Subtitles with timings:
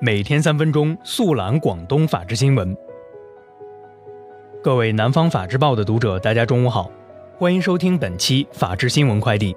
[0.00, 2.76] 每天三分钟速览广东法治新闻。
[4.62, 6.88] 各位南方法制报的读者，大家中午好，
[7.36, 9.56] 欢迎收听本期法治新闻快递。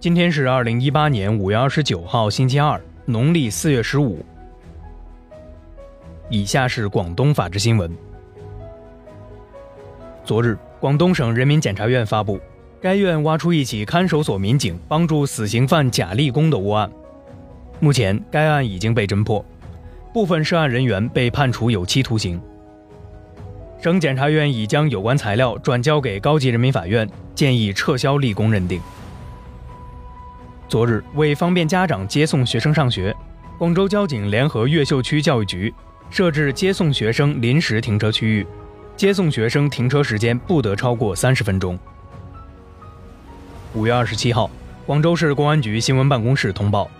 [0.00, 4.18] 今天是二零一八年五月二十九号，星期二，农历四月十五。
[6.28, 7.88] 以下是广东法治新闻。
[10.24, 12.40] 昨日，广东省人民检察院发布，
[12.80, 16.90] 该院挖出一起看守所民警帮助死刑犯贾立功的窝案。
[17.84, 19.44] 目前，该案已经被侦破，
[20.10, 22.40] 部分涉案人员被判处有期徒刑。
[23.78, 28.80] 省检察院已将有关材料转交给高级人民法院，建议撤销立功认定。
[30.66, 33.14] 昨日，为方便家长接送学生上学，
[33.58, 35.74] 广州交警联合越秀区教育局
[36.08, 38.46] 设置接送学生临时停车区域，
[38.96, 41.78] 接送学生停车时间不得超过三十分钟。
[43.74, 44.50] 五月二十七号，
[44.86, 46.90] 广州市公安局新闻办公室通报。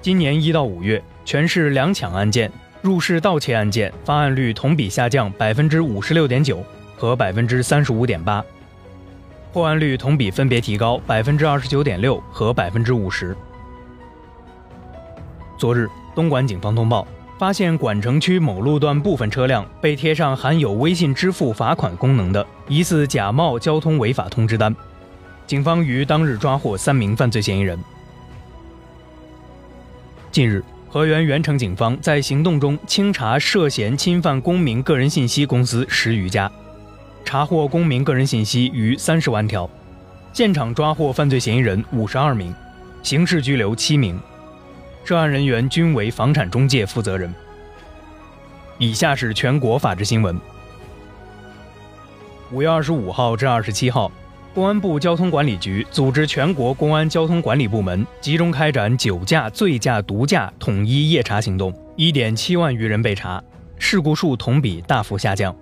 [0.00, 2.50] 今年一到五月，全市两抢案件、
[2.82, 6.64] 入室盗窃案件发案率同比下降百分之五十六点九
[6.96, 8.42] 和百分之三十五点八，
[9.52, 13.36] 破案率同比分别提高百分之二十九点六和百分之五十。
[15.58, 17.04] 昨日，东莞警方通报，
[17.36, 24.74] 发现莞城区某路段部分车辆被贴上含有微信支付罚款功能的疑似假冒交通违法通知单，
[25.44, 27.76] 警方于当日抓获三名犯罪嫌疑人。
[30.30, 36.50] 近日，河源源城警方在行动中清查涉嫌侵犯公民个人信息公司十余家，
[37.24, 39.68] 查获公民个人信息逾三十万条，
[40.34, 42.54] 现场抓获犯罪嫌疑人五十二名，
[43.02, 44.20] 刑事拘留七名，
[45.02, 47.34] 涉案人员均为房产中介负责人。
[48.76, 50.38] 以下是全国法制新闻。
[52.52, 54.12] 五月二十五号至二十七号。
[54.54, 63.42] 公安部交通管理局组织全国公安交通管理部门集中开展酒驾、醉驾、毒驾统一夜查行动，一点七万余人被查，
[63.78, 65.54] 事故数同比大幅下降。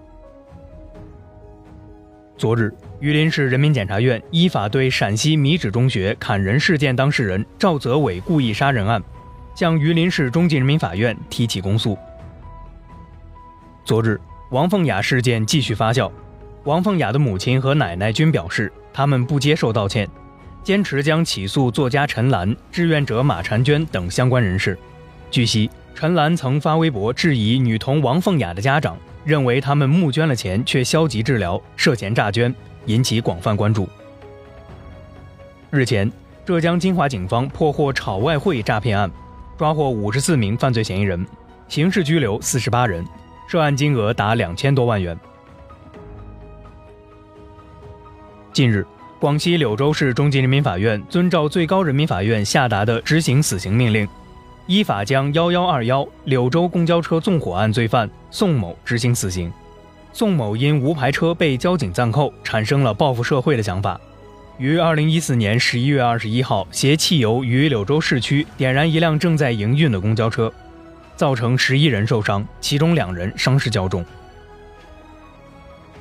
[2.39, 9.03] 昨日，榆林市人民检察院依法对陕西米脂中学砍人事件当事人赵泽伟故意杀人案，
[9.55, 11.99] 向榆林市中级人民法院提起公诉。
[13.85, 14.19] 昨日，
[14.51, 16.11] 王凤雅事件继续发酵，
[16.67, 18.71] 王凤雅的母亲和奶奶均表示。
[18.93, 20.09] 他们不接受道歉，
[20.63, 24.79] 坚持将起诉作家陈岚、志愿者马婵娟等相关人士。
[25.31, 32.55] 据悉，陈岚曾发微博质疑女童王凤雅的家长，认为他们募捐了钱却消极治疗，涉嫌诈捐，
[32.87, 33.87] 引起广泛关注。
[35.69, 36.11] 日前，
[36.47, 39.11] 浙江金华警方破获炒外汇诈骗案，
[39.59, 41.27] 抓获五十四名犯罪嫌疑人，
[41.69, 43.05] 刑事拘留四十八人，
[43.47, 45.15] 涉案金额达两千多万元。
[48.57, 48.87] 近日，
[49.21, 54.09] 广西柳州市中级人民法院遵照最高人民法院下达的执行死刑命令，
[54.67, 59.53] 依法将幺幺二幺柳州公交车纵火案罪犯宋某执行死刑。
[60.11, 64.01] 宋某因无牌车被交警暂扣，产生了报复社会的想法，
[64.57, 70.51] 于二零一四年十一月二十一号携汽油于柳州市区点燃一辆正在营运的公交车，
[71.15, 74.03] 造成十一人受伤，其中两人伤势较重。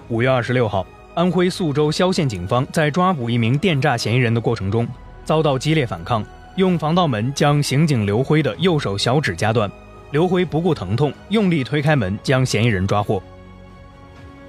[0.07, 0.87] 五月二十六号。
[1.15, 4.85] 安徽宿州萧县警方在抓捕一名电诈嫌疑人的过程中，
[5.23, 6.21] 遭到激烈反抗，
[6.57, 9.71] 用防盗门将刑警刘辉的右手小指夹断。
[10.11, 13.23] 刘辉不顾疼痛，用力推开门，将嫌疑人抓获。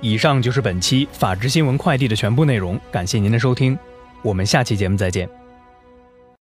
[0.00, 3.78] 以上就是本期法治新闻快递的全部内容，感谢您的收听，
[4.22, 5.45] 我们下期节目再见。